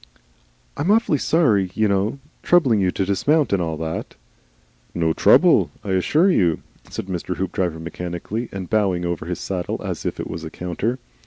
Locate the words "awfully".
0.89-1.19